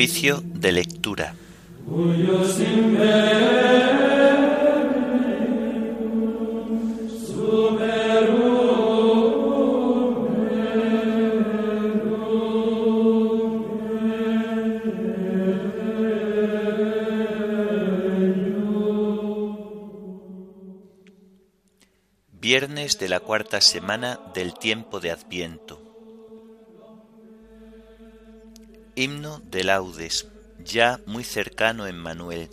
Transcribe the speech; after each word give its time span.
De 0.00 0.72
lectura. 0.72 1.34
Viernes 22.40 22.98
de 22.98 23.08
la 23.10 23.20
cuarta 23.20 23.60
semana 23.60 24.18
del 24.32 24.54
tiempo 24.54 24.98
de 24.98 25.10
Adviento. 25.10 25.89
Himno 29.00 29.40
de 29.46 29.64
laudes, 29.64 30.28
ya 30.62 31.00
muy 31.06 31.24
cercano 31.24 31.86
en 31.86 31.96
Manuel. 31.96 32.50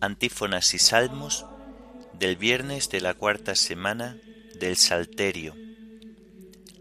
Antífonas 0.00 0.72
y 0.72 0.78
salmos 0.78 1.44
del 2.14 2.36
viernes 2.36 2.88
de 2.88 3.02
la 3.02 3.12
cuarta 3.12 3.54
semana 3.54 4.16
del 4.58 4.76
Salterio. 4.76 5.54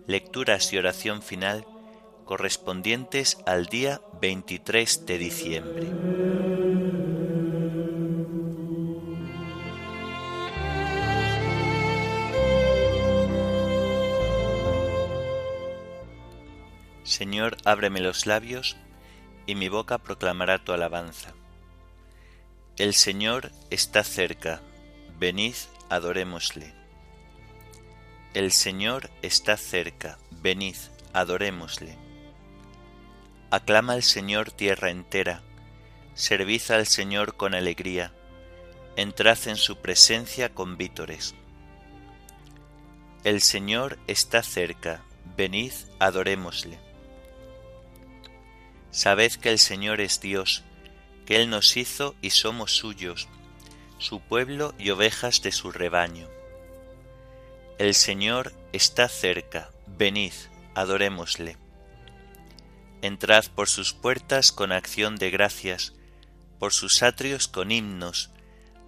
Lecturas 0.08 0.72
y 0.72 0.78
oración 0.78 1.22
final 1.22 1.66
correspondientes 2.24 3.40
al 3.46 3.66
día 3.66 4.00
23 4.22 5.06
de 5.06 5.18
diciembre. 5.18 6.55
Señor, 17.06 17.58
ábreme 17.66 18.00
los 18.02 18.26
labios, 18.26 18.78
y 19.46 19.54
mi 19.54 19.70
boca 19.70 20.00
proclamará 20.00 20.58
tu 20.58 20.74
alabanza. 20.74 21.36
El 22.78 22.96
Señor 22.96 23.52
está 23.70 24.04
cerca, 24.04 24.64
venid, 25.20 25.54
adorémosle. 25.88 26.74
El 28.34 28.52
Señor 28.52 29.12
está 29.22 29.56
cerca, 29.56 30.18
venid, 30.32 30.76
adorémosle. 31.14 31.96
Aclama 33.52 33.94
al 33.94 34.04
Señor 34.04 34.52
tierra 34.52 34.90
entera, 34.90 35.44
servid 36.16 36.72
al 36.72 36.88
Señor 36.88 37.38
con 37.38 37.54
alegría, 37.54 38.14
entrad 38.96 39.38
en 39.46 39.58
su 39.58 39.78
presencia 39.78 40.56
con 40.56 40.76
vítores. 40.76 41.36
El 43.24 43.44
Señor 43.44 44.00
está 44.08 44.42
cerca, 44.42 45.04
venid, 45.38 45.72
adorémosle. 46.00 46.85
Sabed 48.96 49.34
que 49.34 49.50
el 49.50 49.60
Señor 49.60 50.00
es 50.00 50.22
Dios, 50.22 50.64
que 51.26 51.36
Él 51.36 51.50
nos 51.50 51.76
hizo 51.76 52.16
y 52.22 52.30
somos 52.30 52.78
suyos, 52.78 53.28
su 53.98 54.22
pueblo 54.22 54.74
y 54.80 54.90
ovejas 54.92 55.42
de 55.42 55.52
su 55.52 55.74
rebaño. 55.74 56.30
El 57.78 57.94
Señor 57.94 58.54
está 58.72 59.10
cerca, 59.10 59.70
venid, 59.86 60.32
adorémosle. 60.76 61.58
Entrad 63.02 63.44
por 63.54 63.68
sus 63.68 63.92
puertas 63.92 64.54
con 64.54 64.72
acción 64.72 65.18
de 65.18 65.30
gracias, 65.30 65.92
por 66.58 66.72
sus 66.72 67.04
atrios 67.04 67.50
con 67.50 67.72
himnos, 67.72 68.32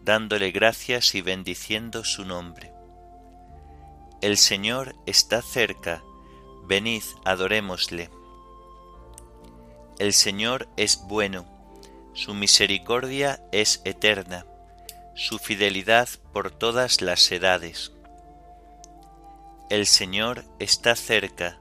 dándole 0.06 0.52
gracias 0.52 1.16
y 1.16 1.22
bendiciendo 1.22 2.06
su 2.06 2.24
nombre. 2.24 2.72
El 4.22 4.38
Señor 4.38 4.96
está 5.06 5.42
cerca, 5.42 6.02
venid, 6.66 7.04
adorémosle. 7.26 8.17
El 10.00 10.14
Señor 10.14 10.68
es 10.78 11.02
bueno, 11.08 11.46
su 12.14 12.36
misericordia 12.36 13.42
es 13.52 13.82
eterna, 13.84 14.46
su 15.16 15.40
fidelidad 15.40 16.08
por 16.34 16.52
todas 16.52 17.02
las 17.02 17.32
edades. 17.32 17.92
El 19.72 19.88
Señor 19.88 20.46
está 20.60 20.96
cerca, 20.96 21.58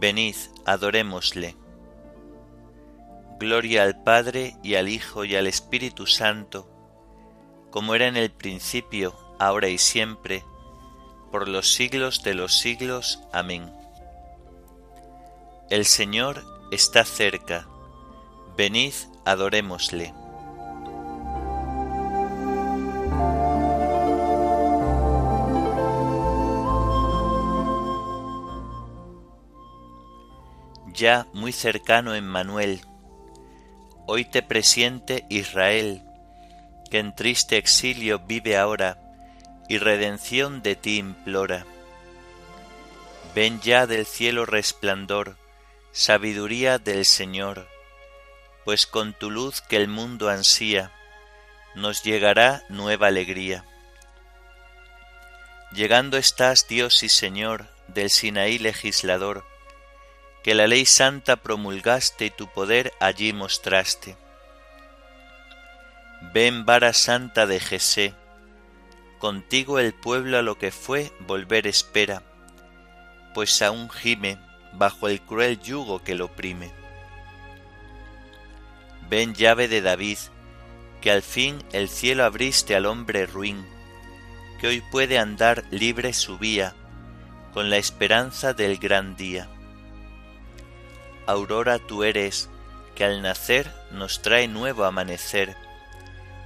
venid, 0.00 0.34
adorémosle. 0.64 1.54
Gloria 3.38 3.84
al 3.84 4.02
Padre 4.02 4.56
y 4.64 4.74
al 4.74 4.88
Hijo 4.88 5.24
y 5.24 5.36
al 5.36 5.46
Espíritu 5.46 6.08
Santo, 6.08 6.68
como 7.70 7.94
era 7.94 8.08
en 8.08 8.16
el 8.16 8.32
principio, 8.32 9.14
ahora 9.38 9.68
y 9.68 9.78
siempre, 9.78 10.44
por 11.30 11.46
los 11.46 11.72
siglos 11.72 12.24
de 12.24 12.34
los 12.34 12.58
siglos. 12.58 13.20
Amén. 13.32 13.72
El 15.70 15.86
Señor 15.86 16.59
está 16.70 17.04
cerca, 17.04 17.66
venid, 18.56 18.94
adorémosle. 19.24 20.14
Ya 30.94 31.26
muy 31.32 31.52
cercano 31.52 32.14
Emmanuel, 32.14 32.82
hoy 34.06 34.24
te 34.24 34.42
presiente 34.42 35.24
Israel, 35.28 36.02
que 36.90 36.98
en 36.98 37.14
triste 37.14 37.56
exilio 37.56 38.20
vive 38.20 38.56
ahora 38.56 38.98
y 39.68 39.78
redención 39.78 40.62
de 40.62 40.76
ti 40.76 40.98
implora. 40.98 41.64
Ven 43.34 43.60
ya 43.60 43.86
del 43.86 44.04
cielo 44.04 44.44
resplandor, 44.44 45.36
sabiduría 45.92 46.78
del 46.78 47.04
Señor, 47.04 47.68
pues 48.64 48.86
con 48.86 49.12
tu 49.12 49.28
luz 49.30 49.60
que 49.60 49.76
el 49.76 49.88
mundo 49.88 50.28
ansía, 50.28 50.92
nos 51.74 52.04
llegará 52.04 52.62
nueva 52.68 53.08
alegría. 53.08 53.64
Llegando 55.72 56.16
estás, 56.16 56.68
Dios 56.68 57.02
y 57.02 57.08
Señor, 57.08 57.66
del 57.88 58.10
Sinaí 58.10 58.58
legislador, 58.58 59.44
que 60.44 60.54
la 60.54 60.68
ley 60.68 60.86
santa 60.86 61.36
promulgaste 61.36 62.26
y 62.26 62.30
tu 62.30 62.48
poder 62.48 62.92
allí 63.00 63.32
mostraste. 63.32 64.16
Ven 66.32 66.64
vara 66.66 66.92
santa 66.92 67.46
de 67.46 67.58
Jesé, 67.58 68.14
contigo 69.18 69.80
el 69.80 69.92
pueblo 69.92 70.38
a 70.38 70.42
lo 70.42 70.56
que 70.56 70.70
fue 70.70 71.12
volver 71.20 71.66
espera, 71.66 72.22
pues 73.34 73.60
aún 73.62 73.90
gime 73.90 74.38
bajo 74.72 75.08
el 75.08 75.20
cruel 75.20 75.60
yugo 75.60 76.02
que 76.02 76.14
lo 76.14 76.26
oprime. 76.26 76.70
Ven 79.08 79.34
llave 79.34 79.68
de 79.68 79.82
David, 79.82 80.18
que 81.00 81.10
al 81.10 81.22
fin 81.22 81.62
el 81.72 81.88
cielo 81.88 82.24
abriste 82.24 82.76
al 82.76 82.86
hombre 82.86 83.26
ruin, 83.26 83.66
que 84.60 84.68
hoy 84.68 84.82
puede 84.90 85.18
andar 85.18 85.64
libre 85.70 86.12
su 86.12 86.38
vía, 86.38 86.74
con 87.52 87.70
la 87.70 87.76
esperanza 87.76 88.52
del 88.52 88.78
gran 88.78 89.16
día. 89.16 89.48
Aurora 91.26 91.78
tú 91.78 92.04
eres, 92.04 92.48
que 92.94 93.04
al 93.04 93.22
nacer 93.22 93.72
nos 93.90 94.22
trae 94.22 94.46
nuevo 94.46 94.84
amanecer, 94.84 95.56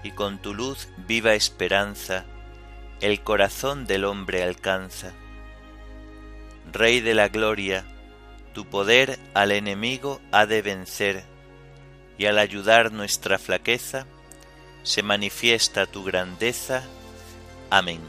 y 0.03 0.13
con 0.13 0.39
tu 0.39 0.55
luz 0.55 0.89
viva 1.07 1.35
esperanza, 1.35 2.25
el 3.01 3.23
corazón 3.23 3.87
del 3.87 4.05
hombre 4.05 4.43
alcanza. 4.43 5.13
Rey 6.73 7.01
de 7.01 7.15
la 7.15 7.29
gloria, 7.29 7.85
tu 8.55 8.65
poder 8.65 9.19
al 9.35 9.53
enemigo 9.53 10.21
ha 10.33 10.47
de 10.47 10.63
vencer, 10.63 11.25
y 12.17 12.27
al 12.27 12.39
ayudar 12.39 12.93
nuestra 12.93 13.39
flaqueza, 13.39 14.07
se 14.85 15.03
manifiesta 15.03 15.87
tu 15.87 16.05
grandeza. 16.05 16.85
Amén. 17.69 18.01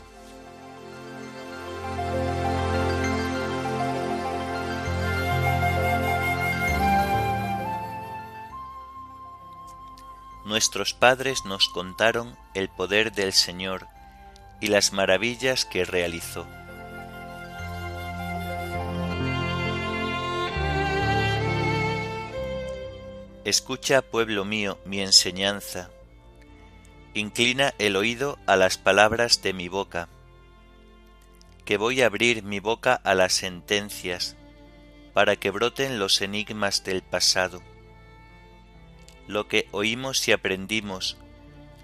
Nuestros 10.45 10.94
padres 10.94 11.44
nos 11.44 11.68
contaron 11.69 12.38
el 12.53 12.69
poder 12.69 13.12
del 13.13 13.33
Señor 13.33 13.88
y 14.62 14.68
las 14.68 14.94
maravillas 14.94 15.65
que 15.65 15.86
realizó. 15.86 16.45
Escucha, 23.45 24.01
pueblo 24.01 24.44
mío, 24.44 24.80
mi 24.86 25.01
enseñanza. 25.01 25.92
Inclina 27.13 27.75
el 27.77 27.95
oído 27.95 28.39
a 28.47 28.56
las 28.56 28.80
palabras 28.80 29.44
de 29.44 29.53
mi 29.53 29.68
boca, 29.69 30.09
que 31.63 31.77
voy 31.77 32.01
a 32.01 32.07
abrir 32.07 32.42
mi 32.42 32.59
boca 32.59 32.95
a 32.95 33.13
las 33.13 33.33
sentencias, 33.33 34.36
para 35.13 35.36
que 35.36 35.51
broten 35.51 36.00
los 36.00 36.24
enigmas 36.24 36.83
del 36.83 37.03
pasado. 37.03 37.62
Lo 39.27 39.47
que 39.47 39.68
oímos 39.71 40.27
y 40.27 40.31
aprendimos, 40.31 41.15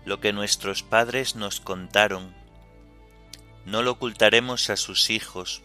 lo 0.04 0.20
que 0.20 0.34
nuestros 0.34 0.82
padres 0.82 1.36
nos 1.36 1.60
contaron, 1.60 2.36
no 3.68 3.84
lo 3.84 3.92
ocultaremos 3.92 4.72
a 4.72 4.78
sus 4.78 5.12
hijos, 5.12 5.62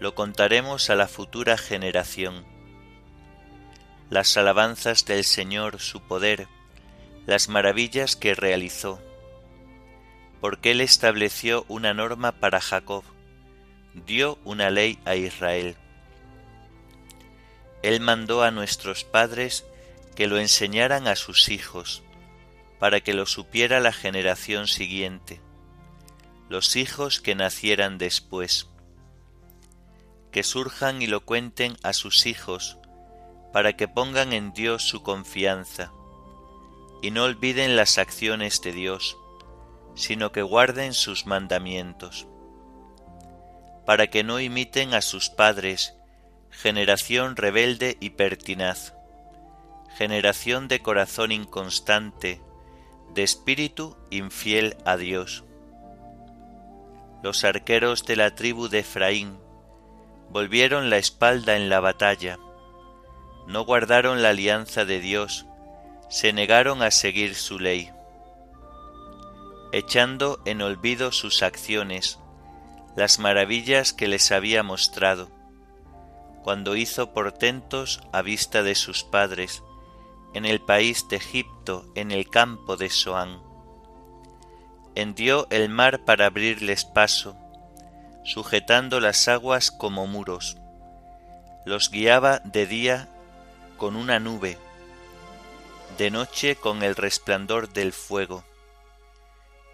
lo 0.00 0.14
contaremos 0.14 0.88
a 0.88 0.94
la 0.94 1.08
futura 1.08 1.58
generación 1.58 2.53
las 4.10 4.36
alabanzas 4.36 5.04
del 5.04 5.24
Señor, 5.24 5.80
su 5.80 6.00
poder, 6.00 6.48
las 7.26 7.48
maravillas 7.48 8.16
que 8.16 8.34
realizó, 8.34 9.00
porque 10.40 10.72
Él 10.72 10.80
estableció 10.80 11.64
una 11.68 11.94
norma 11.94 12.32
para 12.32 12.60
Jacob, 12.60 13.04
dio 14.06 14.38
una 14.44 14.70
ley 14.70 14.98
a 15.04 15.14
Israel. 15.14 15.76
Él 17.82 18.00
mandó 18.00 18.42
a 18.42 18.50
nuestros 18.50 19.04
padres 19.04 19.64
que 20.14 20.26
lo 20.26 20.38
enseñaran 20.38 21.06
a 21.06 21.16
sus 21.16 21.48
hijos, 21.48 22.02
para 22.78 23.00
que 23.00 23.14
lo 23.14 23.26
supiera 23.26 23.80
la 23.80 23.92
generación 23.92 24.68
siguiente, 24.68 25.40
los 26.48 26.76
hijos 26.76 27.20
que 27.20 27.34
nacieran 27.34 27.98
después, 27.98 28.68
que 30.30 30.42
surjan 30.42 31.00
y 31.00 31.06
lo 31.06 31.24
cuenten 31.24 31.76
a 31.82 31.92
sus 31.92 32.26
hijos, 32.26 32.78
para 33.54 33.74
que 33.74 33.86
pongan 33.86 34.32
en 34.32 34.52
Dios 34.52 34.82
su 34.82 35.04
confianza, 35.04 35.92
y 37.02 37.12
no 37.12 37.22
olviden 37.22 37.76
las 37.76 37.98
acciones 37.98 38.60
de 38.62 38.72
Dios, 38.72 39.16
sino 39.94 40.32
que 40.32 40.42
guarden 40.42 40.92
sus 40.92 41.24
mandamientos, 41.24 42.26
para 43.86 44.08
que 44.08 44.24
no 44.24 44.40
imiten 44.40 44.92
a 44.92 45.02
sus 45.02 45.30
padres, 45.30 45.94
generación 46.50 47.36
rebelde 47.36 47.96
y 48.00 48.10
pertinaz, 48.10 48.94
generación 49.96 50.66
de 50.66 50.82
corazón 50.82 51.30
inconstante, 51.30 52.40
de 53.14 53.22
espíritu 53.22 53.96
infiel 54.10 54.76
a 54.84 54.96
Dios. 54.96 55.44
Los 57.22 57.44
arqueros 57.44 58.04
de 58.04 58.16
la 58.16 58.34
tribu 58.34 58.66
de 58.66 58.80
Efraín 58.80 59.38
volvieron 60.30 60.90
la 60.90 60.96
espalda 60.96 61.54
en 61.54 61.68
la 61.68 61.78
batalla, 61.78 62.36
no 63.46 63.64
guardaron 63.64 64.22
la 64.22 64.30
alianza 64.30 64.84
de 64.84 65.00
Dios, 65.00 65.46
se 66.08 66.32
negaron 66.32 66.82
a 66.82 66.90
seguir 66.90 67.34
su 67.34 67.58
ley. 67.58 67.90
Echando 69.72 70.40
en 70.44 70.62
olvido 70.62 71.12
sus 71.12 71.42
acciones, 71.42 72.18
las 72.96 73.18
maravillas 73.18 73.92
que 73.92 74.08
les 74.08 74.30
había 74.30 74.62
mostrado, 74.62 75.30
cuando 76.42 76.76
hizo 76.76 77.12
portentos 77.12 78.00
a 78.12 78.22
vista 78.22 78.62
de 78.62 78.74
sus 78.74 79.02
padres, 79.02 79.62
en 80.34 80.44
el 80.44 80.60
país 80.60 81.08
de 81.08 81.16
Egipto, 81.16 81.86
en 81.94 82.10
el 82.10 82.28
campo 82.28 82.76
de 82.76 82.90
Soán. 82.90 83.40
Hendió 84.94 85.46
el 85.50 85.68
mar 85.68 86.04
para 86.04 86.26
abrirles 86.26 86.84
paso, 86.84 87.36
sujetando 88.24 89.00
las 89.00 89.26
aguas 89.28 89.70
como 89.70 90.06
muros. 90.06 90.56
Los 91.64 91.90
guiaba 91.90 92.40
de 92.40 92.66
día 92.66 93.08
con 93.76 93.96
una 93.96 94.18
nube, 94.18 94.58
de 95.98 96.10
noche 96.10 96.56
con 96.56 96.82
el 96.82 96.96
resplandor 96.96 97.68
del 97.68 97.92
fuego. 97.92 98.44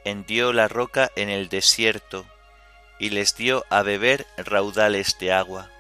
Hendió 0.05 0.53
la 0.53 0.69
roca 0.69 1.11
en 1.17 1.29
el 1.29 1.49
desierto 1.49 2.27
y 2.99 3.11
les 3.11 3.37
dio 3.37 3.65
a 3.71 3.83
beber 3.83 4.27
raudales 4.37 5.19
de 5.19 5.33
agua. 5.33 5.71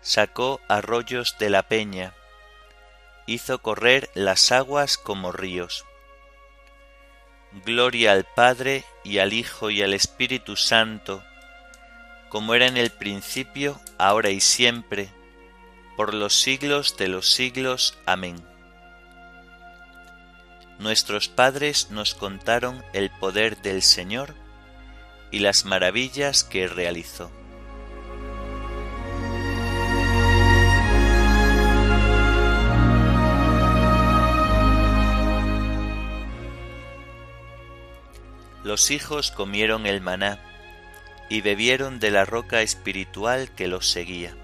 Sacó 0.00 0.60
arroyos 0.68 1.36
de 1.38 1.50
la 1.50 1.62
peña, 1.64 2.14
hizo 3.26 3.60
correr 3.60 4.10
las 4.14 4.52
aguas 4.52 4.98
como 4.98 5.32
ríos. 5.32 5.84
Gloria 7.64 8.12
al 8.12 8.24
Padre 8.24 8.84
y 9.02 9.18
al 9.18 9.32
Hijo 9.32 9.70
y 9.70 9.82
al 9.82 9.94
Espíritu 9.94 10.56
Santo, 10.56 11.24
como 12.28 12.54
era 12.54 12.66
en 12.66 12.76
el 12.76 12.90
principio, 12.90 13.80
ahora 13.98 14.30
y 14.30 14.40
siempre, 14.40 15.08
por 15.96 16.14
los 16.14 16.34
siglos 16.34 16.96
de 16.96 17.08
los 17.08 17.30
siglos. 17.32 17.98
Amén. 18.06 18.36
Nuestros 20.78 21.28
padres 21.28 21.90
nos 21.90 22.14
contaron 22.14 22.84
el 22.92 23.10
poder 23.10 23.62
del 23.62 23.82
Señor 23.82 24.34
y 25.30 25.38
las 25.38 25.64
maravillas 25.64 26.44
que 26.44 26.68
realizó. 26.68 27.30
Los 38.62 38.90
hijos 38.90 39.30
comieron 39.30 39.86
el 39.86 40.00
maná 40.00 40.40
y 41.30 41.40
bebieron 41.40 42.00
de 42.00 42.10
la 42.10 42.24
roca 42.24 42.62
espiritual 42.62 43.50
que 43.54 43.68
los 43.68 43.88
seguía. 43.88 44.36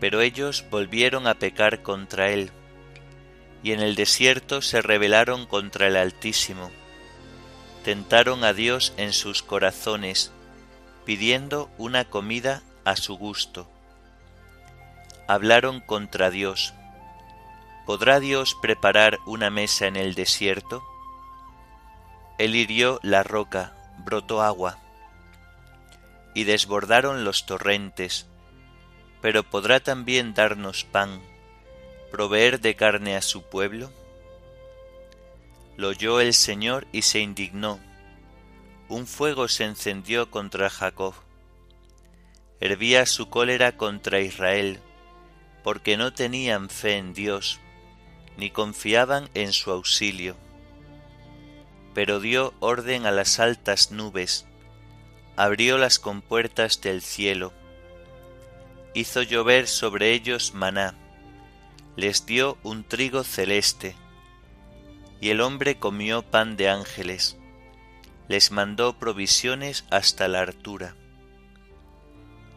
Pero 0.00 0.22
ellos 0.22 0.64
volvieron 0.70 1.26
a 1.26 1.34
pecar 1.34 1.82
contra 1.82 2.30
él, 2.30 2.50
y 3.62 3.72
en 3.72 3.80
el 3.80 3.94
desierto 3.94 4.62
se 4.62 4.82
rebelaron 4.82 5.46
contra 5.46 5.86
el 5.86 5.96
Altísimo. 5.96 6.70
Tentaron 7.84 8.42
a 8.44 8.52
Dios 8.52 8.94
en 8.96 9.12
sus 9.12 9.42
corazones, 9.42 10.32
pidiendo 11.04 11.70
una 11.78 12.04
comida 12.06 12.62
a 12.84 12.96
su 12.96 13.16
gusto. 13.16 13.68
Hablaron 15.28 15.80
contra 15.80 16.30
Dios. 16.30 16.74
¿Podrá 17.86 18.20
Dios 18.20 18.56
preparar 18.60 19.18
una 19.26 19.50
mesa 19.50 19.86
en 19.86 19.96
el 19.96 20.14
desierto? 20.14 20.82
Él 22.38 22.54
hirió 22.54 23.00
la 23.02 23.22
roca, 23.22 23.74
brotó 23.98 24.42
agua, 24.42 24.78
y 26.34 26.44
desbordaron 26.44 27.24
los 27.24 27.44
torrentes, 27.44 28.29
pero 29.20 29.42
¿podrá 29.42 29.80
también 29.80 30.34
darnos 30.34 30.84
pan, 30.84 31.20
proveer 32.10 32.60
de 32.60 32.74
carne 32.74 33.16
a 33.16 33.22
su 33.22 33.42
pueblo? 33.42 33.92
Lo 35.76 35.88
oyó 35.88 36.20
el 36.20 36.34
Señor 36.34 36.86
y 36.92 37.02
se 37.02 37.20
indignó. 37.20 37.80
Un 38.88 39.06
fuego 39.06 39.48
se 39.48 39.64
encendió 39.64 40.30
contra 40.30 40.68
Jacob. 40.68 41.14
Hervía 42.60 43.06
su 43.06 43.28
cólera 43.30 43.76
contra 43.76 44.20
Israel, 44.20 44.80
porque 45.62 45.96
no 45.96 46.12
tenían 46.12 46.68
fe 46.68 46.96
en 46.96 47.14
Dios, 47.14 47.60
ni 48.36 48.50
confiaban 48.50 49.30
en 49.34 49.52
su 49.52 49.70
auxilio. 49.70 50.36
Pero 51.94 52.20
dio 52.20 52.54
orden 52.60 53.06
a 53.06 53.10
las 53.10 53.38
altas 53.40 53.90
nubes, 53.90 54.46
abrió 55.36 55.78
las 55.78 55.98
compuertas 55.98 56.80
del 56.80 57.02
cielo, 57.02 57.52
hizo 58.94 59.22
llover 59.22 59.68
sobre 59.68 60.12
ellos 60.12 60.54
maná, 60.54 60.94
les 61.96 62.26
dio 62.26 62.58
un 62.62 62.84
trigo 62.84 63.22
celeste, 63.22 63.94
y 65.20 65.30
el 65.30 65.40
hombre 65.40 65.78
comió 65.78 66.22
pan 66.22 66.56
de 66.56 66.68
ángeles, 66.68 67.36
les 68.28 68.50
mandó 68.50 68.98
provisiones 68.98 69.84
hasta 69.90 70.28
la 70.28 70.40
hartura. 70.40 70.96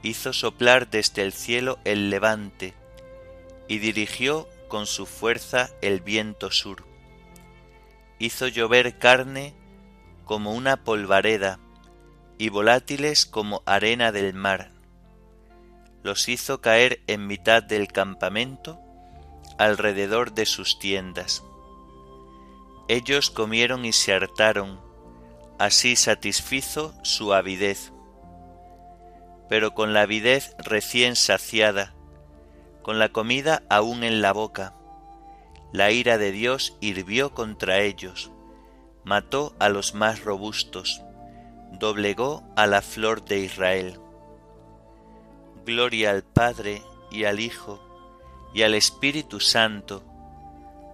Hizo 0.02 0.34
soplar 0.34 0.90
desde 0.90 1.22
el 1.22 1.34
cielo 1.34 1.80
el 1.84 2.10
levante, 2.10 2.74
y 3.68 3.78
dirigió 3.78 4.50
con 4.68 4.86
su 4.86 5.06
fuerza 5.06 5.70
el 5.82 6.02
viento 6.02 6.52
sur. 6.52 6.84
Hizo 8.20 8.48
llover 8.48 8.98
carne 8.98 9.54
como 10.26 10.54
una 10.54 10.84
polvareda, 10.84 11.60
y 12.38 12.50
volátiles 12.50 13.26
como 13.26 13.62
arena 13.66 14.12
del 14.12 14.34
mar 14.34 14.73
los 16.04 16.28
hizo 16.28 16.62
caer 16.62 17.02
en 17.08 17.28
mitad 17.28 17.64
del 17.64 17.88
campamento, 17.88 18.80
alrededor 19.58 20.34
de 20.34 20.46
sus 20.46 20.78
tiendas. 20.78 21.44
Ellos 22.90 23.30
comieron 23.30 23.86
y 23.86 23.94
se 23.94 24.14
hartaron, 24.14 24.80
así 25.58 25.96
satisfizo 25.96 26.94
su 27.04 27.34
avidez. 27.34 27.94
Pero 29.48 29.74
con 29.74 29.94
la 29.94 30.02
avidez 30.02 30.56
recién 30.58 31.16
saciada, 31.16 31.94
con 32.82 33.00
la 33.00 33.10
comida 33.10 33.64
aún 33.70 34.04
en 34.04 34.22
la 34.22 34.34
boca, 34.34 34.76
la 35.72 35.92
ira 35.92 36.18
de 36.18 36.32
Dios 36.32 36.78
hirvió 36.82 37.34
contra 37.34 37.80
ellos, 37.80 38.32
mató 39.06 39.56
a 39.60 39.70
los 39.70 39.94
más 39.94 40.24
robustos, 40.24 41.02
doblegó 41.72 42.44
a 42.56 42.68
la 42.68 42.82
flor 42.82 43.24
de 43.24 43.40
Israel. 43.40 44.00
Gloria 45.66 46.12
al 46.12 46.24
Padre 46.24 46.82
y 47.12 47.24
al 47.24 47.40
Hijo 47.40 47.80
y 48.54 48.62
al 48.62 48.76
Espíritu 48.76 49.40
Santo, 49.40 50.04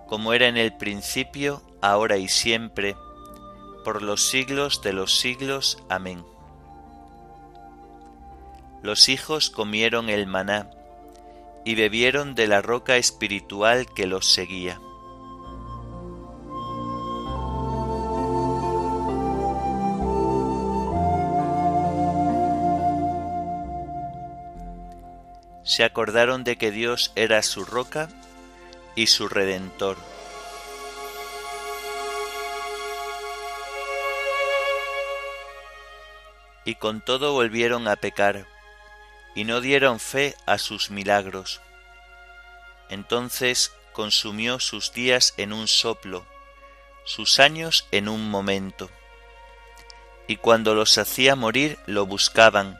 como 0.07 0.33
era 0.33 0.47
en 0.47 0.57
el 0.57 0.75
principio, 0.77 1.61
ahora 1.81 2.17
y 2.17 2.27
siempre, 2.27 2.95
por 3.83 4.01
los 4.01 4.29
siglos 4.29 4.81
de 4.81 4.93
los 4.93 5.19
siglos. 5.19 5.83
Amén. 5.89 6.23
Los 8.81 9.09
hijos 9.09 9.49
comieron 9.49 10.09
el 10.09 10.25
maná 10.25 10.69
y 11.65 11.75
bebieron 11.75 12.33
de 12.35 12.47
la 12.47 12.61
roca 12.61 12.95
espiritual 12.97 13.87
que 13.93 14.07
los 14.07 14.31
seguía. 14.31 14.79
Se 25.69 25.83
acordaron 25.83 26.43
de 26.43 26.57
que 26.57 26.71
Dios 26.71 27.11
era 27.15 27.43
su 27.43 27.63
roca 27.63 28.09
y 28.95 29.05
su 29.05 29.29
redentor. 29.29 29.97
Y 36.65 36.73
con 36.73 37.01
todo 37.01 37.33
volvieron 37.33 37.87
a 37.87 37.97
pecar, 37.97 38.47
y 39.35 39.43
no 39.43 39.61
dieron 39.61 39.99
fe 39.99 40.33
a 40.47 40.57
sus 40.57 40.89
milagros. 40.89 41.61
Entonces 42.89 43.71
consumió 43.93 44.59
sus 44.59 44.91
días 44.91 45.35
en 45.37 45.53
un 45.53 45.67
soplo, 45.67 46.25
sus 47.05 47.39
años 47.39 47.87
en 47.91 48.09
un 48.09 48.31
momento. 48.31 48.89
Y 50.25 50.37
cuando 50.37 50.73
los 50.73 50.97
hacía 50.97 51.35
morir 51.35 51.77
lo 51.85 52.07
buscaban, 52.07 52.79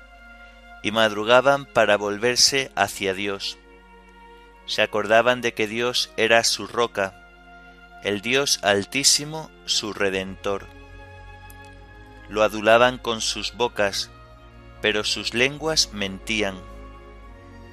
y 0.82 0.92
madrugaban 0.92 1.66
para 1.66 1.98
volverse 1.98 2.72
hacia 2.76 3.14
Dios. 3.14 3.58
Se 4.66 4.82
acordaban 4.82 5.42
de 5.42 5.54
que 5.54 5.68
Dios 5.68 6.12
era 6.16 6.44
su 6.44 6.68
roca, 6.68 7.16
el 8.04 8.22
Dios 8.22 8.60
altísimo 8.64 9.50
su 9.66 9.94
redentor. 9.94 10.68
Lo 12.30 12.44
adulaban 12.44 12.98
con 12.98 13.22
sus 13.22 13.56
bocas, 13.56 14.12
pero 14.82 15.04
sus 15.04 15.34
lenguas 15.34 15.92
mentían. 15.92 16.56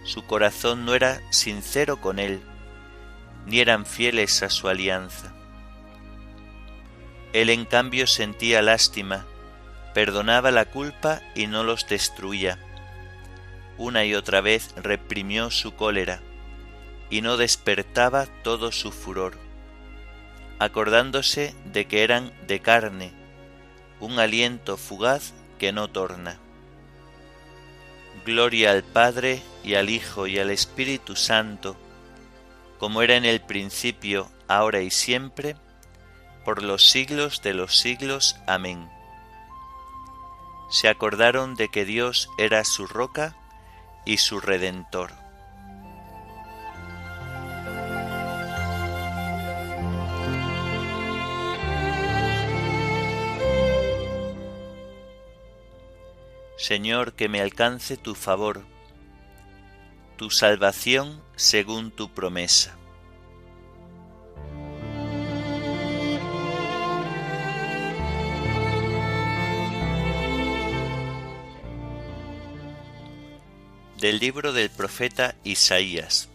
Su 0.05 0.27
corazón 0.27 0.85
no 0.85 0.95
era 0.95 1.21
sincero 1.31 2.01
con 2.01 2.19
él, 2.19 2.41
ni 3.45 3.61
eran 3.61 3.87
fieles 3.87 4.43
a 4.43 4.51
su 4.51 4.69
alianza. 4.69 5.33
Él 7.33 7.51
en 7.51 7.67
cambio 7.67 8.07
sentía 8.07 8.63
lástima, 8.63 9.27
perdonaba 9.95 10.51
la 10.51 10.65
culpa 10.65 11.21
y 11.35 11.47
no 11.47 11.63
los 11.63 11.87
destruía 11.87 12.66
una 13.79 14.05
y 14.05 14.15
otra 14.15 14.41
vez 14.41 14.75
reprimió 14.77 15.51
su 15.51 15.75
cólera, 15.75 16.21
y 17.11 17.21
no 17.21 17.37
despertaba 17.37 18.27
todo 18.43 18.73
su 18.73 18.93
furor, 18.93 19.39
acordándose 20.59 21.55
de 21.73 21.87
que 21.87 22.03
eran 22.03 22.33
de 22.47 22.61
carne, 22.61 23.13
un 24.01 24.19
aliento 24.19 24.77
fugaz 24.77 25.33
que 25.59 25.73
no 25.73 25.89
torna. 25.89 26.39
Gloria 28.25 28.73
al 28.73 28.83
Padre 28.83 29.43
y 29.63 29.75
al 29.75 29.89
Hijo 29.89 30.27
y 30.27 30.39
al 30.39 30.51
Espíritu 30.51 31.17
Santo, 31.17 31.77
como 32.79 33.03
era 33.03 33.17
en 33.17 33.25
el 33.25 33.41
principio, 33.41 34.31
ahora 34.49 34.81
y 34.81 34.91
siempre, 34.91 35.57
por 36.45 36.63
los 36.63 36.89
siglos 36.89 37.43
de 37.43 37.55
los 37.55 37.77
siglos. 37.77 38.37
Amén. 38.47 38.89
Se 40.71 40.89
acordaron 40.89 41.55
de 41.55 41.69
que 41.69 41.85
Dios 41.85 42.29
era 42.39 42.65
su 42.65 42.87
roca, 42.87 43.37
y 44.07 44.17
su 44.17 44.41
Redentor. 44.41 45.13
Señor, 56.57 57.13
que 57.13 57.29
me 57.29 57.41
alcance 57.41 57.97
tu 57.97 58.15
favor, 58.15 58.65
tu 60.17 60.31
salvación 60.31 61.23
según 61.37 61.91
tu 61.91 62.09
promesa. 62.09 62.77
Del 74.07 74.21
libro 74.21 74.53
del 74.53 74.71
profeta 74.71 75.35
Isaías. 75.43 76.29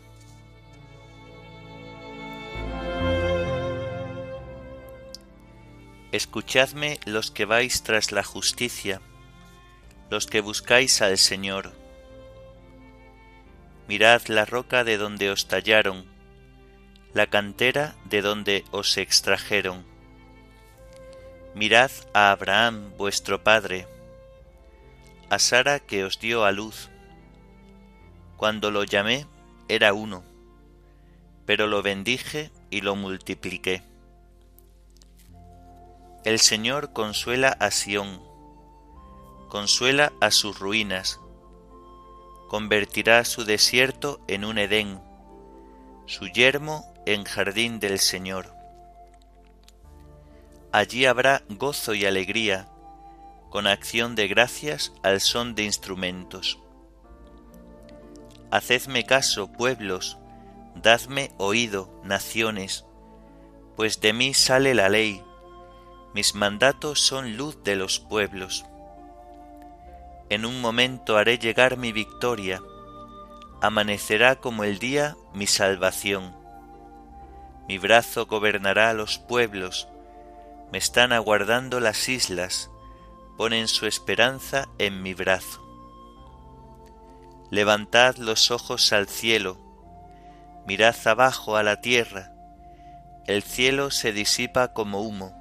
Escuchadme 6.11 6.99
los 7.05 7.31
que 7.31 7.45
vais 7.45 7.81
tras 7.83 8.11
la 8.11 8.23
justicia, 8.23 8.99
los 10.09 10.27
que 10.27 10.41
buscáis 10.41 11.01
al 11.01 11.17
Señor. 11.17 11.71
Mirad 13.87 14.23
la 14.27 14.43
roca 14.43 14.83
de 14.83 14.97
donde 14.97 15.29
os 15.29 15.47
tallaron, 15.47 16.11
la 17.13 17.27
cantera 17.27 17.95
de 18.03 18.21
donde 18.21 18.65
os 18.71 18.97
extrajeron. 18.97 19.85
Mirad 21.55 21.91
a 22.13 22.31
Abraham 22.31 22.91
vuestro 22.97 23.45
padre, 23.45 23.87
a 25.29 25.39
Sara 25.39 25.79
que 25.79 26.03
os 26.03 26.19
dio 26.19 26.43
a 26.43 26.51
luz 26.51 26.91
cuando 28.41 28.71
lo 28.71 28.83
llamé 28.83 29.27
era 29.67 29.93
uno, 29.93 30.23
pero 31.45 31.67
lo 31.67 31.83
bendije 31.83 32.49
y 32.71 32.81
lo 32.81 32.95
multipliqué. 32.95 33.83
El 36.25 36.39
Señor 36.39 36.91
consuela 36.91 37.49
a 37.49 37.69
Sión, 37.69 38.19
consuela 39.47 40.11
a 40.21 40.31
sus 40.31 40.57
ruinas, 40.57 41.19
convertirá 42.47 43.25
su 43.25 43.45
desierto 43.45 44.19
en 44.27 44.43
un 44.43 44.57
Edén, 44.57 44.99
su 46.07 46.25
yermo 46.25 46.91
en 47.05 47.25
jardín 47.25 47.79
del 47.79 47.99
Señor. 47.99 48.51
Allí 50.71 51.05
habrá 51.05 51.43
gozo 51.47 51.93
y 51.93 52.05
alegría, 52.05 52.67
con 53.51 53.67
acción 53.67 54.15
de 54.15 54.27
gracias 54.27 54.93
al 55.03 55.21
son 55.21 55.53
de 55.53 55.61
instrumentos. 55.61 56.57
Hacedme 58.51 59.05
caso, 59.05 59.51
pueblos, 59.51 60.17
dadme 60.75 61.31
oído, 61.37 61.89
naciones, 62.03 62.85
pues 63.77 64.01
de 64.01 64.11
mí 64.11 64.33
sale 64.33 64.75
la 64.75 64.89
ley, 64.89 65.23
mis 66.13 66.35
mandatos 66.35 66.99
son 66.99 67.37
luz 67.37 67.63
de 67.63 67.77
los 67.77 67.99
pueblos. 67.99 68.65
En 70.29 70.45
un 70.45 70.59
momento 70.59 71.17
haré 71.17 71.37
llegar 71.37 71.77
mi 71.77 71.93
victoria, 71.93 72.61
amanecerá 73.61 74.35
como 74.35 74.65
el 74.65 74.79
día 74.79 75.15
mi 75.33 75.47
salvación. 75.47 76.35
Mi 77.69 77.77
brazo 77.77 78.25
gobernará 78.25 78.89
a 78.89 78.93
los 78.93 79.17
pueblos, 79.17 79.87
me 80.73 80.77
están 80.77 81.13
aguardando 81.13 81.79
las 81.79 82.09
islas, 82.09 82.69
ponen 83.37 83.69
su 83.69 83.85
esperanza 83.85 84.67
en 84.77 85.01
mi 85.01 85.13
brazo. 85.13 85.60
Levantad 87.51 88.15
los 88.15 88.49
ojos 88.49 88.93
al 88.93 89.09
cielo, 89.09 89.59
mirad 90.65 90.95
abajo 91.03 91.57
a 91.57 91.63
la 91.63 91.81
tierra, 91.81 92.31
el 93.27 93.43
cielo 93.43 93.91
se 93.91 94.13
disipa 94.13 94.71
como 94.71 95.01
humo, 95.01 95.35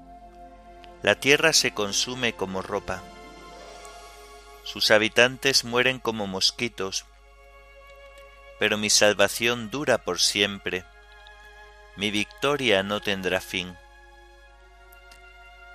la 1.02 1.14
tierra 1.14 1.52
se 1.52 1.72
consume 1.72 2.32
como 2.32 2.62
ropa, 2.62 3.00
sus 4.64 4.90
habitantes 4.90 5.64
mueren 5.64 6.00
como 6.00 6.26
mosquitos, 6.26 7.06
pero 8.58 8.76
mi 8.76 8.90
salvación 8.90 9.70
dura 9.70 9.98
por 9.98 10.18
siempre, 10.18 10.84
mi 11.94 12.10
victoria 12.10 12.82
no 12.82 13.00
tendrá 13.00 13.40
fin. 13.40 13.76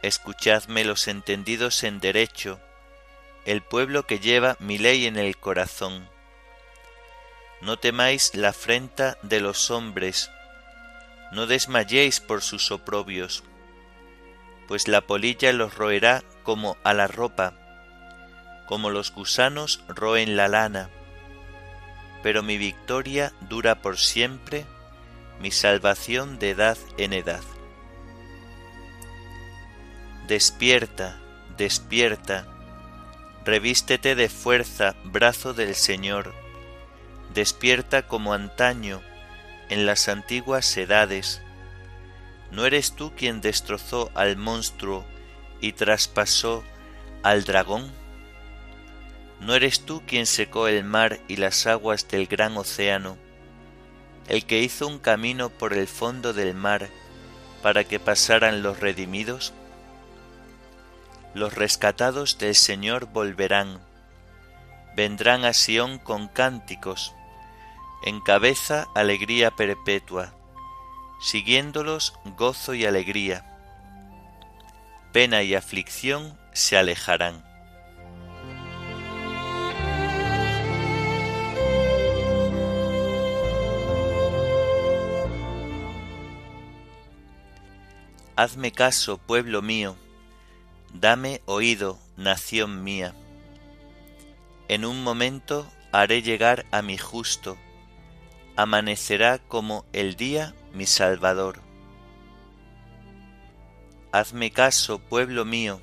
Escuchadme 0.03 0.83
los 0.83 1.07
entendidos 1.07 1.85
en 1.85 2.01
derecho, 2.01 2.59
el 3.45 3.61
pueblo 3.61 4.05
que 4.05 4.19
lleva 4.19 4.57
mi 4.59 4.77
ley 4.77 5.05
en 5.05 5.15
el 5.15 5.37
corazón 5.37 6.13
no 7.61 7.77
temáis 7.77 8.35
la 8.35 8.49
afrenta 8.49 9.17
de 9.21 9.39
los 9.39 9.71
hombres, 9.71 10.31
no 11.31 11.47
desmayéis 11.47 12.19
por 12.19 12.41
sus 12.41 12.71
oprobios, 12.71 13.43
pues 14.67 14.87
la 14.87 15.01
polilla 15.01 15.53
los 15.53 15.75
roerá 15.75 16.23
como 16.43 16.77
a 16.83 16.93
la 16.93 17.07
ropa, 17.07 17.53
como 18.67 18.89
los 18.89 19.11
gusanos 19.11 19.83
roen 19.87 20.35
la 20.35 20.47
lana. 20.47 20.89
Pero 22.23 22.41
mi 22.41 22.57
victoria 22.57 23.33
dura 23.41 23.81
por 23.81 23.97
siempre, 23.97 24.65
mi 25.39 25.51
salvación 25.51 26.39
de 26.39 26.51
edad 26.51 26.77
en 26.97 27.13
edad. 27.13 27.43
Despierta, 30.27 31.19
despierta, 31.57 32.47
revístete 33.45 34.15
de 34.15 34.27
fuerza, 34.29 34.95
brazo 35.03 35.53
del 35.53 35.75
Señor 35.75 36.44
despierta 37.33 38.07
como 38.07 38.33
antaño 38.33 39.01
en 39.69 39.85
las 39.85 40.07
antiguas 40.07 40.75
edades. 40.77 41.41
¿No 42.51 42.65
eres 42.65 42.93
tú 42.93 43.13
quien 43.15 43.41
destrozó 43.41 44.11
al 44.13 44.37
monstruo 44.37 45.05
y 45.61 45.73
traspasó 45.73 46.63
al 47.23 47.43
dragón? 47.43 47.91
¿No 49.41 49.55
eres 49.55 49.81
tú 49.81 50.03
quien 50.05 50.25
secó 50.25 50.67
el 50.67 50.83
mar 50.83 51.19
y 51.27 51.37
las 51.37 51.65
aguas 51.65 52.07
del 52.07 52.27
gran 52.27 52.55
océano, 52.55 53.17
el 54.27 54.45
que 54.45 54.61
hizo 54.61 54.87
un 54.87 54.99
camino 54.99 55.49
por 55.49 55.73
el 55.73 55.87
fondo 55.87 56.33
del 56.33 56.53
mar 56.53 56.89
para 57.61 57.83
que 57.83 57.99
pasaran 57.99 58.63
los 58.63 58.79
redimidos? 58.79 59.53
Los 61.33 61.53
rescatados 61.53 62.37
del 62.37 62.55
Señor 62.55 63.07
volverán, 63.07 63.81
vendrán 64.95 65.43
a 65.43 65.53
Sión 65.53 65.97
con 65.97 66.27
cánticos, 66.27 67.14
en 68.05 68.21
cabeza 68.21 68.87
alegría 68.93 69.49
perpetua, 69.51 70.35
siguiéndolos 71.19 72.13
gozo 72.37 72.75
y 72.75 72.85
alegría. 72.85 73.43
Pena 75.11 75.41
y 75.41 75.55
aflicción 75.55 76.37
se 76.53 76.77
alejarán. 76.77 77.43
Hazme 88.35 88.71
caso, 88.71 89.17
pueblo 89.17 89.63
mío, 89.63 89.95
dame 90.93 91.41
oído, 91.45 91.97
nación 92.17 92.83
mía. 92.83 93.15
En 94.67 94.85
un 94.85 95.03
momento 95.03 95.65
haré 95.91 96.21
llegar 96.21 96.65
a 96.71 96.81
mi 96.81 96.97
justo, 96.97 97.57
amanecerá 98.55 99.39
como 99.39 99.85
el 99.93 100.15
día 100.15 100.55
mi 100.73 100.85
Salvador. 100.85 101.61
Hazme 104.11 104.51
caso, 104.51 104.99
pueblo 104.99 105.45
mío, 105.45 105.81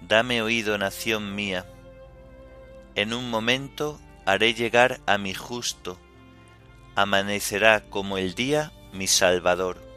dame 0.00 0.42
oído, 0.42 0.76
nación 0.78 1.34
mía. 1.34 1.66
En 2.94 3.14
un 3.14 3.30
momento 3.30 4.00
haré 4.26 4.54
llegar 4.54 5.00
a 5.06 5.18
mi 5.18 5.32
justo, 5.34 5.98
amanecerá 6.94 7.84
como 7.88 8.18
el 8.18 8.34
día 8.34 8.72
mi 8.92 9.06
Salvador 9.06 9.92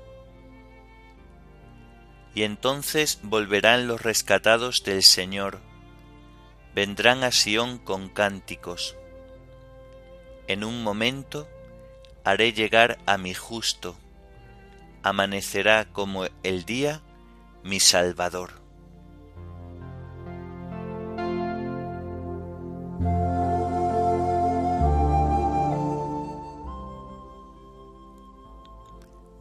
y 2.36 2.44
entonces 2.44 3.20
volverán 3.24 3.88
los 3.88 4.02
rescatados 4.02 4.84
del 4.84 5.04
Señor, 5.04 5.62
vendrán 6.76 7.24
a 7.24 7.32
Sión 7.32 7.80
con 7.80 8.10
cánticos. 8.10 8.98
En 10.48 10.66
un 10.66 10.84
momento 10.84 11.48
haré 12.26 12.54
llegar 12.54 12.98
a 13.06 13.20
mi 13.20 13.36
justo, 13.36 13.96
amanecerá 15.04 15.86
como 15.86 16.26
el 16.42 16.66
día 16.66 17.02
mi 17.64 17.80
Salvador. 17.80 18.62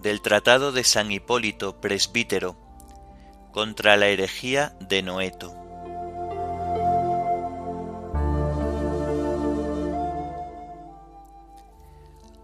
Del 0.03 0.21
Tratado 0.21 0.71
de 0.71 0.85
San 0.85 1.11
Hipólito, 1.11 1.81
presbítero, 1.81 2.59
contra 3.51 3.97
la 3.97 4.09
herejía 4.09 4.77
de 4.81 5.01
Noeto. 5.03 5.64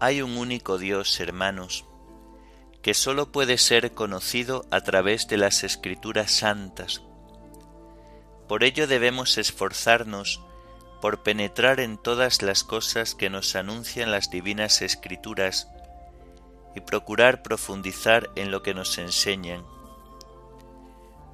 Hay 0.01 0.23
un 0.23 0.35
único 0.35 0.79
Dios, 0.79 1.19
hermanos, 1.19 1.85
que 2.81 2.95
sólo 2.95 3.31
puede 3.31 3.59
ser 3.59 3.91
conocido 3.91 4.65
a 4.71 4.81
través 4.81 5.27
de 5.27 5.37
las 5.37 5.63
escrituras 5.63 6.31
santas. 6.31 7.03
Por 8.47 8.63
ello 8.63 8.87
debemos 8.87 9.37
esforzarnos 9.37 10.41
por 11.01 11.21
penetrar 11.21 11.79
en 11.79 11.99
todas 11.99 12.41
las 12.41 12.63
cosas 12.63 13.13
que 13.13 13.29
nos 13.29 13.55
anuncian 13.55 14.09
las 14.09 14.31
divinas 14.31 14.81
escrituras 14.81 15.67
y 16.75 16.79
procurar 16.79 17.43
profundizar 17.43 18.31
en 18.35 18.49
lo 18.49 18.63
que 18.63 18.73
nos 18.73 18.97
enseñan 18.97 19.63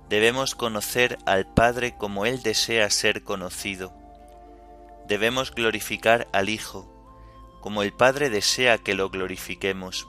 Debemos 0.10 0.56
conocer 0.56 1.18
al 1.26 1.46
Padre 1.54 1.96
como 1.98 2.26
Él 2.26 2.42
desea 2.42 2.90
ser 2.90 3.24
conocido. 3.24 3.94
Debemos 5.08 5.52
glorificar 5.52 6.28
al 6.34 6.50
Hijo 6.50 6.97
como 7.62 7.84
el 7.84 7.94
Padre 7.94 8.30
desea 8.30 8.78
que 8.78 8.94
lo 8.94 9.10
glorifiquemos. 9.10 10.08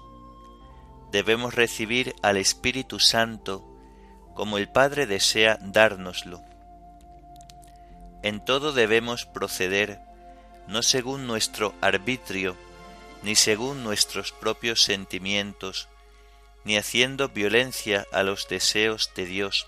Debemos 1.11 1.55
recibir 1.55 2.15
al 2.23 2.37
Espíritu 2.37 3.01
Santo 3.01 3.65
como 4.35 4.59
el 4.59 4.69
Padre 4.69 5.07
desea 5.07 5.59
dárnoslo. 5.61 6.43
En 8.23 8.45
todo 8.45 8.73
debemos 8.73 9.27
proceder 9.27 10.01
no 10.67 10.83
según 10.83 11.27
nuestro 11.27 11.75
arbitrio, 11.81 12.57
ni 13.23 13.35
según 13.35 13.83
nuestros 13.83 14.33
propios 14.33 14.83
sentimientos, 14.83 15.89
ni 16.65 16.77
haciendo 16.77 17.31
violencia 17.31 18.07
a 18.13 18.23
los 18.23 18.47
deseos 18.49 19.11
de 19.17 19.25
Dios, 19.25 19.67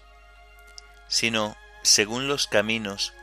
sino 1.08 1.56
según 1.82 2.28
los 2.28 2.46
caminos 2.46 3.14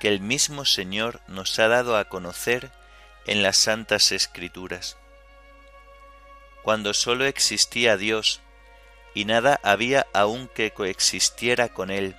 que 0.00 0.08
el 0.08 0.20
mismo 0.20 0.64
Señor 0.64 1.20
nos 1.28 1.58
ha 1.58 1.68
dado 1.68 1.96
a 1.96 2.06
conocer 2.06 2.70
en 3.28 3.42
las 3.42 3.58
santas 3.58 4.10
escrituras. 4.10 4.96
Cuando 6.62 6.94
sólo 6.94 7.26
existía 7.26 7.96
Dios 7.96 8.40
y 9.14 9.26
nada 9.26 9.60
había 9.62 10.06
aún 10.12 10.48
que 10.48 10.72
coexistiera 10.72 11.68
con 11.68 11.90
Él, 11.90 12.16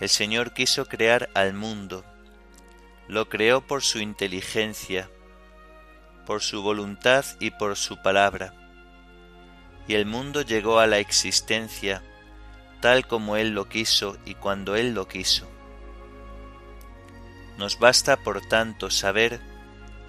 el 0.00 0.08
Señor 0.08 0.54
quiso 0.54 0.86
crear 0.86 1.28
al 1.34 1.52
mundo, 1.52 2.04
lo 3.08 3.28
creó 3.28 3.60
por 3.60 3.82
su 3.82 3.98
inteligencia, 3.98 5.10
por 6.26 6.42
su 6.42 6.62
voluntad 6.62 7.24
y 7.40 7.50
por 7.50 7.76
su 7.76 8.00
palabra, 8.00 8.54
y 9.88 9.94
el 9.94 10.06
mundo 10.06 10.42
llegó 10.42 10.78
a 10.78 10.86
la 10.86 10.98
existencia 10.98 12.02
tal 12.80 13.06
como 13.06 13.36
Él 13.36 13.50
lo 13.50 13.68
quiso 13.68 14.16
y 14.24 14.34
cuando 14.34 14.76
Él 14.76 14.94
lo 14.94 15.08
quiso. 15.08 15.48
Nos 17.56 17.78
basta, 17.78 18.16
por 18.16 18.42
tanto, 18.42 18.90
saber 18.90 19.40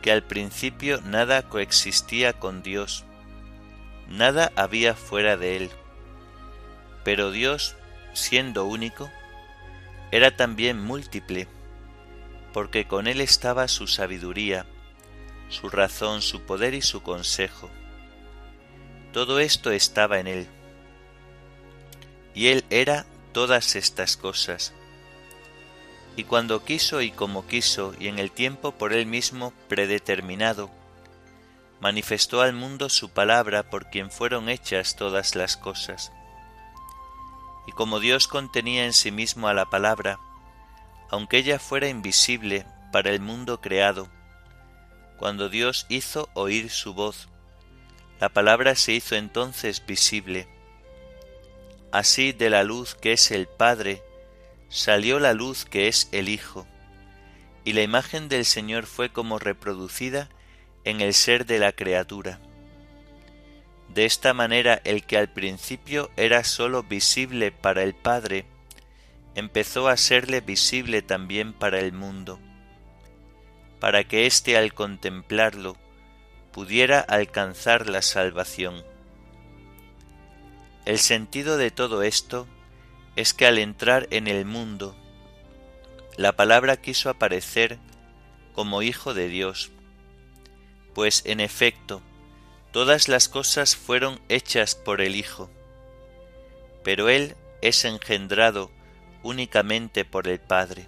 que 0.06 0.12
al 0.12 0.22
principio 0.22 1.02
nada 1.02 1.50
coexistía 1.50 2.34
con 2.34 2.62
Dios, 2.62 3.06
nada 4.08 4.52
había 4.56 4.94
fuera 4.94 5.36
de 5.36 5.58
Él, 5.58 5.72
pero 7.04 7.32
Dios, 7.32 7.76
siendo 8.14 8.66
único, 8.66 9.10
era 10.12 10.38
también 10.38 10.80
múltiple, 10.80 11.48
porque 12.54 12.88
con 12.88 13.08
Él 13.08 13.20
estaba 13.20 13.68
su 13.68 13.88
sabiduría, 13.88 14.68
su 15.50 15.70
razón, 15.70 16.22
su 16.22 16.44
poder 16.44 16.76
y 16.76 16.84
su 16.84 17.02
consejo. 17.02 17.72
Todo 19.12 19.40
esto 19.40 19.72
estaba 19.72 20.20
en 20.20 20.28
Él 20.28 20.48
y 22.36 22.50
Él 22.50 22.64
era 22.70 23.08
todas 23.32 23.76
estas 23.76 24.18
cosas. 24.18 24.72
Y 26.16 26.24
cuando 26.24 26.64
quiso 26.64 27.02
y 27.02 27.12
como 27.12 27.46
quiso 27.48 27.94
y 28.00 28.08
en 28.08 28.20
el 28.20 28.32
tiempo 28.32 28.72
por 28.72 28.94
Él 28.94 29.06
mismo 29.06 29.52
predeterminado, 29.68 30.70
manifestó 31.82 32.42
al 32.42 32.54
mundo 32.54 32.90
su 32.90 33.10
palabra 33.10 33.70
por 33.70 33.90
quien 33.90 34.10
fueron 34.10 34.50
hechas 34.50 34.96
todas 34.96 35.36
las 35.36 35.58
cosas. 35.58 36.12
Y 37.68 37.72
como 37.72 38.00
Dios 38.00 38.28
contenía 38.28 38.86
en 38.86 38.94
sí 38.94 39.12
mismo 39.12 39.48
a 39.48 39.54
la 39.54 39.66
palabra, 39.66 40.20
aunque 41.10 41.38
ella 41.38 41.60
fuera 41.60 41.90
invisible 41.90 42.66
para 42.92 43.12
el 43.12 43.20
mundo 43.20 43.60
creado, 43.60 44.08
cuando 45.18 45.50
Dios 45.50 45.86
hizo 45.90 46.30
oír 46.34 46.70
su 46.70 46.94
voz, 46.94 47.28
la 48.20 48.30
palabra 48.30 48.76
se 48.76 48.94
hizo 48.94 49.16
entonces 49.16 49.86
visible, 49.86 50.48
Así 51.96 52.34
de 52.34 52.50
la 52.50 52.64
luz 52.64 52.94
que 52.94 53.14
es 53.14 53.32
el 53.32 53.48
Padre, 53.48 54.04
salió 54.76 55.20
la 55.20 55.34
luz 55.34 55.64
que 55.64 55.88
es 55.88 56.10
el 56.12 56.28
Hijo, 56.28 56.68
y 57.64 57.72
la 57.72 57.82
imagen 57.82 58.28
del 58.28 58.44
Señor 58.44 58.86
fue 58.86 59.10
como 59.10 59.40
reproducida 59.40 60.28
en 60.84 61.00
el 61.00 61.14
ser 61.14 61.46
de 61.46 61.60
la 61.60 61.72
criatura. 61.72 62.42
De 63.88 64.04
esta 64.04 64.34
manera 64.34 64.82
el 64.84 65.06
que 65.06 65.18
al 65.18 65.30
principio 65.32 66.12
era 66.18 66.44
sólo 66.44 66.84
visible 66.84 67.54
para 67.54 67.84
el 67.84 67.96
Padre, 67.96 68.46
empezó 69.34 69.88
a 69.88 69.96
serle 69.96 70.42
visible 70.42 71.02
también 71.02 71.54
para 71.54 71.80
el 71.80 71.94
mundo, 71.94 72.38
para 73.80 74.04
que 74.04 74.26
éste 74.26 74.58
al 74.58 74.74
contemplarlo 74.74 75.78
pudiera 76.52 77.00
alcanzar 77.00 77.88
la 77.88 78.02
salvación. 78.02 78.84
El 80.84 81.00
sentido 81.00 81.56
de 81.56 81.72
todo 81.72 82.04
esto 82.04 82.46
es 83.16 83.34
que 83.34 83.46
al 83.46 83.58
entrar 83.58 84.08
en 84.12 84.28
el 84.28 84.46
mundo, 84.46 84.96
la 86.18 86.36
palabra 86.36 86.78
quiso 86.78 87.10
aparecer 87.10 87.80
como 88.54 88.82
Hijo 88.82 89.14
de 89.14 89.28
Dios, 89.28 89.72
pues 90.94 91.24
en 91.26 91.40
efecto 91.40 92.02
todas 92.72 93.08
las 93.08 93.30
cosas 93.30 93.76
fueron 93.76 94.20
hechas 94.30 94.76
por 94.76 95.02
el 95.02 95.16
Hijo, 95.16 95.50
pero 96.84 97.10
Él 97.10 97.36
es 97.62 97.86
engendrado 97.86 98.72
únicamente 99.24 100.06
por 100.06 100.28
el 100.28 100.40
Padre. 100.40 100.88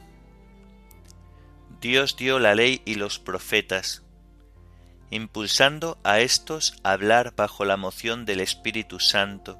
Dios 1.81 2.15
dio 2.17 2.39
la 2.39 2.55
ley 2.55 2.81
y 2.85 2.95
los 2.95 3.19
profetas, 3.19 4.03
impulsando 5.09 5.97
a 6.03 6.19
éstos 6.19 6.75
a 6.83 6.91
hablar 6.91 7.33
bajo 7.35 7.65
la 7.65 7.77
moción 7.77 8.25
del 8.25 8.39
Espíritu 8.39 8.99
Santo, 8.99 9.59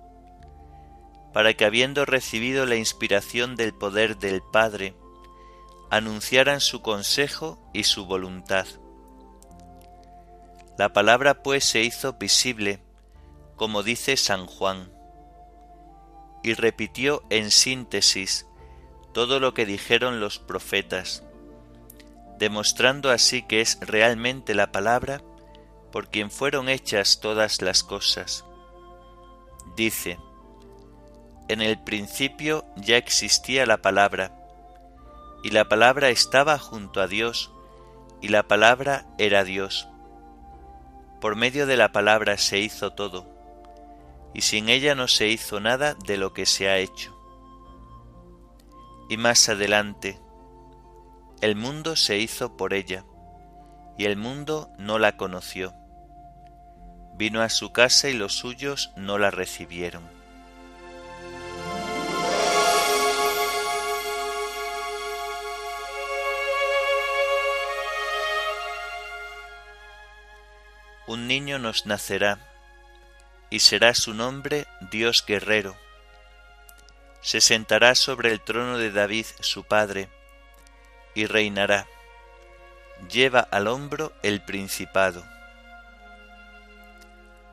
para 1.38 1.54
que 1.54 1.66
habiendo 1.66 2.04
recibido 2.04 2.66
la 2.66 2.78
inspiración 2.78 3.56
del 3.56 3.72
poder 3.72 4.18
del 4.18 4.42
Padre, 4.42 4.96
anunciaran 5.92 6.62
su 6.62 6.82
consejo 6.82 7.60
y 7.76 7.84
su 7.84 8.08
voluntad. 8.08 8.66
La 10.80 10.94
palabra 10.94 11.44
pues 11.44 11.64
se 11.64 11.84
hizo 11.84 12.14
visible, 12.14 12.80
como 13.56 13.84
dice 13.84 14.18
San 14.18 14.48
Juan, 14.48 14.92
y 16.42 16.56
repitió 16.56 17.22
en 17.30 17.52
síntesis 17.52 18.48
todo 19.14 19.40
lo 19.40 19.54
que 19.54 19.68
dijeron 19.68 20.20
los 20.20 20.40
profetas, 20.40 21.22
demostrando 22.40 23.12
así 23.12 23.44
que 23.44 23.62
es 23.62 23.78
realmente 23.82 24.56
la 24.56 24.72
palabra 24.72 25.22
por 25.92 26.10
quien 26.10 26.32
fueron 26.32 26.68
hechas 26.68 27.20
todas 27.22 27.62
las 27.62 27.84
cosas. 27.84 28.44
Dice, 29.76 30.18
en 31.48 31.62
el 31.62 31.80
principio 31.80 32.66
ya 32.76 32.98
existía 32.98 33.66
la 33.66 33.78
palabra, 33.78 34.32
y 35.44 35.52
la 35.52 35.70
palabra 35.70 36.10
estaba 36.10 36.60
junto 36.60 37.02
a 37.02 37.08
Dios, 37.08 37.52
y 38.22 38.28
la 38.28 38.48
palabra 38.48 39.06
era 39.18 39.44
Dios. 39.44 39.88
Por 41.22 41.36
medio 41.36 41.66
de 41.66 41.78
la 41.78 41.92
palabra 41.92 42.38
se 42.38 42.60
hizo 42.60 42.92
todo, 42.92 43.26
y 44.34 44.42
sin 44.42 44.68
ella 44.68 44.94
no 44.94 45.08
se 45.08 45.28
hizo 45.28 45.60
nada 45.60 45.96
de 46.06 46.18
lo 46.18 46.34
que 46.34 46.46
se 46.46 46.68
ha 46.70 46.78
hecho. 46.78 47.16
Y 49.10 49.16
más 49.18 49.48
adelante, 49.48 50.20
el 51.40 51.56
mundo 51.56 51.96
se 51.96 52.18
hizo 52.18 52.58
por 52.58 52.74
ella, 52.74 53.06
y 53.98 54.06
el 54.06 54.18
mundo 54.18 54.70
no 54.78 55.00
la 55.00 55.16
conoció. 55.16 55.74
Vino 57.16 57.42
a 57.42 57.50
su 57.50 57.72
casa 57.72 58.10
y 58.10 58.14
los 58.14 58.34
suyos 58.34 58.92
no 58.96 59.18
la 59.18 59.32
recibieron. 59.32 60.17
Un 71.08 71.26
niño 71.26 71.58
nos 71.58 71.86
nacerá, 71.86 72.38
y 73.50 73.60
será 73.60 73.94
su 73.94 74.14
nombre 74.14 74.68
Dios 74.92 75.24
guerrero. 75.26 75.78
Se 77.22 77.40
sentará 77.40 77.96
sobre 77.96 78.34
el 78.34 78.42
trono 78.42 78.78
de 78.78 78.92
David 78.92 79.26
su 79.40 79.64
padre, 79.64 80.10
y 81.16 81.26
reinará. 81.26 81.88
Lleva 83.10 83.40
al 83.40 83.68
hombro 83.68 84.12
el 84.22 84.42
principado. 84.42 85.24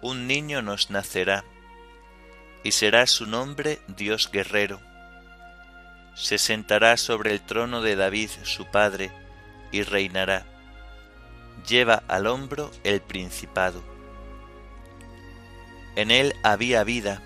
Un 0.02 0.26
niño 0.26 0.60
nos 0.60 0.90
nacerá, 0.90 1.44
y 2.64 2.72
será 2.72 3.06
su 3.06 3.24
nombre 3.24 3.80
Dios 3.86 4.32
guerrero. 4.32 4.80
Se 6.16 6.38
sentará 6.38 6.96
sobre 6.96 7.30
el 7.30 7.40
trono 7.40 7.82
de 7.82 7.94
David 7.94 8.30
su 8.42 8.66
padre, 8.66 9.12
y 9.70 9.84
reinará. 9.84 10.53
Lleva 11.66 12.02
al 12.08 12.26
hombro 12.26 12.70
el 12.84 13.00
principado. 13.00 13.82
En 15.96 16.10
él 16.10 16.34
había 16.42 16.84
vida, 16.84 17.22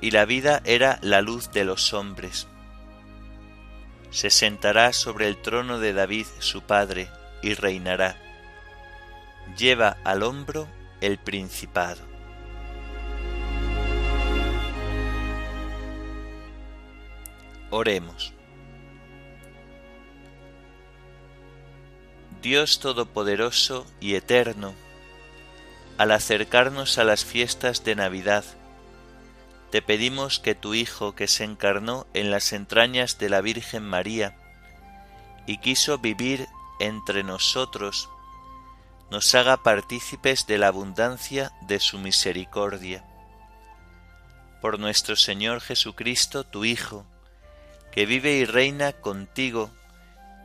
y 0.00 0.10
la 0.10 0.24
vida 0.24 0.62
era 0.64 0.98
la 1.02 1.20
luz 1.20 1.50
de 1.52 1.64
los 1.64 1.92
hombres 1.92 2.48
se 4.16 4.30
sentará 4.30 4.94
sobre 4.94 5.28
el 5.28 5.36
trono 5.36 5.78
de 5.78 5.92
David 5.92 6.24
su 6.38 6.62
padre 6.62 7.10
y 7.42 7.52
reinará. 7.52 8.16
Lleva 9.58 9.98
al 10.04 10.22
hombro 10.22 10.66
el 11.02 11.18
principado. 11.18 12.00
Oremos. 17.68 18.35
Dios 22.46 22.78
Todopoderoso 22.78 23.84
y 23.98 24.14
Eterno, 24.14 24.72
al 25.98 26.12
acercarnos 26.12 26.96
a 26.96 27.02
las 27.02 27.24
fiestas 27.24 27.82
de 27.82 27.96
Navidad, 27.96 28.44
te 29.72 29.82
pedimos 29.82 30.38
que 30.38 30.54
tu 30.54 30.72
Hijo, 30.72 31.16
que 31.16 31.26
se 31.26 31.42
encarnó 31.42 32.06
en 32.14 32.30
las 32.30 32.52
entrañas 32.52 33.18
de 33.18 33.30
la 33.30 33.40
Virgen 33.40 33.82
María 33.82 34.38
y 35.48 35.58
quiso 35.58 35.98
vivir 35.98 36.46
entre 36.78 37.24
nosotros, 37.24 38.08
nos 39.10 39.34
haga 39.34 39.64
partícipes 39.64 40.46
de 40.46 40.58
la 40.58 40.68
abundancia 40.68 41.50
de 41.62 41.80
su 41.80 41.98
misericordia. 41.98 43.04
Por 44.62 44.78
nuestro 44.78 45.16
Señor 45.16 45.60
Jesucristo, 45.60 46.44
tu 46.44 46.64
Hijo, 46.64 47.04
que 47.90 48.06
vive 48.06 48.34
y 48.34 48.44
reina 48.44 48.92
contigo 48.92 49.72